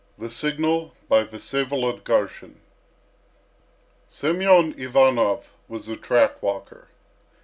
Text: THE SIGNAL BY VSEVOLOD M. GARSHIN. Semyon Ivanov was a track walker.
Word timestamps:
THE 0.17 0.31
SIGNAL 0.31 0.95
BY 1.09 1.25
VSEVOLOD 1.25 1.97
M. 1.97 2.01
GARSHIN. 2.03 2.59
Semyon 4.07 4.73
Ivanov 4.75 5.53
was 5.67 5.87
a 5.87 5.95
track 5.95 6.41
walker. 6.41 6.87